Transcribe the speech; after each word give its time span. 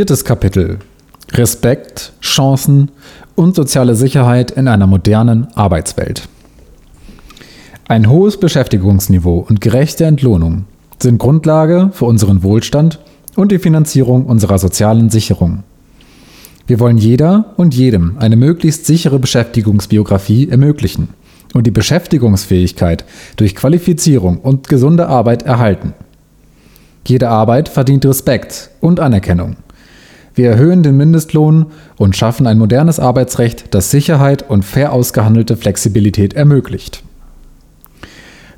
Viertes 0.00 0.24
Kapitel. 0.24 0.78
Respekt, 1.32 2.14
Chancen 2.22 2.90
und 3.34 3.54
soziale 3.54 3.94
Sicherheit 3.94 4.50
in 4.50 4.66
einer 4.66 4.86
modernen 4.86 5.48
Arbeitswelt. 5.54 6.26
Ein 7.86 8.08
hohes 8.08 8.40
Beschäftigungsniveau 8.40 9.44
und 9.46 9.60
gerechte 9.60 10.06
Entlohnung 10.06 10.64
sind 11.02 11.18
Grundlage 11.18 11.90
für 11.92 12.06
unseren 12.06 12.42
Wohlstand 12.42 12.98
und 13.36 13.52
die 13.52 13.58
Finanzierung 13.58 14.24
unserer 14.24 14.58
sozialen 14.58 15.10
Sicherung. 15.10 15.64
Wir 16.66 16.80
wollen 16.80 16.96
jeder 16.96 17.52
und 17.58 17.74
jedem 17.74 18.16
eine 18.16 18.36
möglichst 18.36 18.86
sichere 18.86 19.18
Beschäftigungsbiografie 19.18 20.48
ermöglichen 20.48 21.10
und 21.52 21.66
die 21.66 21.72
Beschäftigungsfähigkeit 21.72 23.04
durch 23.36 23.54
Qualifizierung 23.54 24.38
und 24.38 24.66
gesunde 24.66 25.08
Arbeit 25.08 25.42
erhalten. 25.42 25.92
Jede 27.06 27.28
Arbeit 27.28 27.68
verdient 27.68 28.06
Respekt 28.06 28.70
und 28.80 28.98
Anerkennung. 28.98 29.56
Wir 30.40 30.52
erhöhen 30.52 30.82
den 30.82 30.96
Mindestlohn 30.96 31.66
und 31.98 32.16
schaffen 32.16 32.46
ein 32.46 32.56
modernes 32.56 32.98
Arbeitsrecht, 32.98 33.74
das 33.74 33.90
Sicherheit 33.90 34.48
und 34.48 34.64
fair 34.64 34.94
ausgehandelte 34.94 35.54
Flexibilität 35.54 36.32
ermöglicht. 36.32 37.02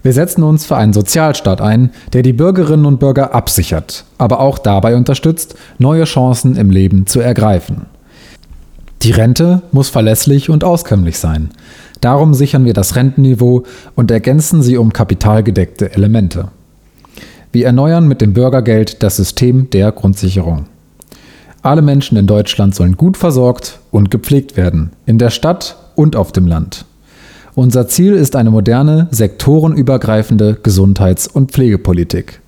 Wir 0.04 0.12
setzen 0.12 0.44
uns 0.44 0.64
für 0.64 0.76
einen 0.76 0.92
Sozialstaat 0.92 1.60
ein, 1.60 1.90
der 2.12 2.22
die 2.22 2.34
Bürgerinnen 2.34 2.86
und 2.86 3.00
Bürger 3.00 3.34
absichert, 3.34 4.04
aber 4.16 4.38
auch 4.38 4.60
dabei 4.60 4.94
unterstützt, 4.94 5.56
neue 5.78 6.04
Chancen 6.04 6.54
im 6.54 6.70
Leben 6.70 7.08
zu 7.08 7.18
ergreifen. 7.18 7.86
Die 9.02 9.10
Rente 9.10 9.62
muss 9.72 9.88
verlässlich 9.88 10.50
und 10.50 10.62
auskömmlich 10.62 11.18
sein. 11.18 11.50
Darum 12.00 12.32
sichern 12.32 12.64
wir 12.64 12.74
das 12.74 12.94
Rentenniveau 12.94 13.64
und 13.96 14.12
ergänzen 14.12 14.62
sie 14.62 14.76
um 14.76 14.92
kapitalgedeckte 14.92 15.92
Elemente. 15.92 16.46
Wir 17.50 17.66
erneuern 17.66 18.06
mit 18.06 18.20
dem 18.20 18.34
Bürgergeld 18.34 19.02
das 19.02 19.16
System 19.16 19.68
der 19.70 19.90
Grundsicherung. 19.90 20.66
Alle 21.62 21.80
Menschen 21.82 22.16
in 22.16 22.26
Deutschland 22.26 22.74
sollen 22.74 22.96
gut 22.96 23.16
versorgt 23.16 23.78
und 23.92 24.10
gepflegt 24.10 24.56
werden, 24.56 24.90
in 25.06 25.18
der 25.18 25.30
Stadt 25.30 25.76
und 25.94 26.16
auf 26.16 26.32
dem 26.32 26.48
Land. 26.48 26.86
Unser 27.54 27.86
Ziel 27.86 28.14
ist 28.14 28.34
eine 28.34 28.50
moderne, 28.50 29.06
sektorenübergreifende 29.12 30.58
Gesundheits- 30.60 31.28
und 31.28 31.52
Pflegepolitik. 31.52 32.40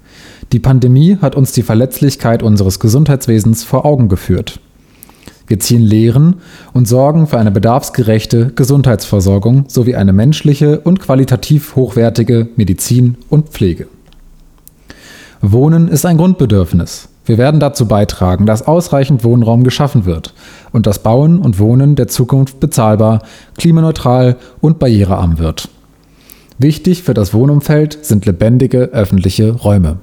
Die 0.53 0.59
Pandemie 0.59 1.17
hat 1.23 1.37
uns 1.37 1.53
die 1.53 1.63
Verletzlichkeit 1.63 2.43
unseres 2.43 2.81
Gesundheitswesens 2.81 3.63
vor 3.63 3.87
Augen 3.87 4.09
geführt. 4.09 4.59
Wir 5.47 5.61
ziehen 5.61 5.83
Lehren 5.83 6.37
und 6.73 6.89
sorgen 6.89 7.29
für 7.29 7.39
eine 7.39 7.53
bedarfsgerechte 7.53 8.51
Gesundheitsversorgung 8.57 9.67
sowie 9.69 9.95
eine 9.95 10.13
menschliche 10.13 10.81
und 10.81 10.99
qualitativ 10.99 11.77
hochwertige 11.77 12.49
Medizin 12.57 13.17
und 13.29 13.51
Pflege. 13.51 13.87
Wohnen 15.41 15.87
ist 15.87 16.05
ein 16.05 16.17
Grundbedürfnis. 16.17 17.11
Wir 17.25 17.39
werden 17.39 17.59
dazu 17.61 17.87
beitragen, 17.89 18.45
dass 18.47 18.67
ausreichend 18.67 19.25
Wohnraum 19.25 19.65
geschaffen 19.65 20.05
wird 20.05 20.35
und 20.73 20.87
das 20.87 20.99
Bauen 21.03 21.39
und 21.39 21.59
Wohnen 21.59 21.97
der 21.97 22.09
Zukunft 22.09 22.61
bezahlbar, 22.61 23.23
klimaneutral 23.57 24.37
und 24.61 24.79
barrierearm 24.79 25.39
wird. 25.39 25.69
Wichtig 26.59 27.03
für 27.03 27.15
das 27.15 27.35
Wohnumfeld 27.35 28.05
sind 28.05 28.27
lebendige 28.27 28.91
öffentliche 28.93 29.53
Räume. 29.53 29.99